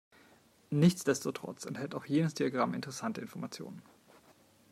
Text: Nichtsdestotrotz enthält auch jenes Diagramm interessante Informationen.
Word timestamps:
Nichtsdestotrotz 0.71 1.67
enthält 1.67 1.93
auch 1.93 2.05
jenes 2.07 2.33
Diagramm 2.33 2.73
interessante 2.73 3.21
Informationen. 3.21 3.83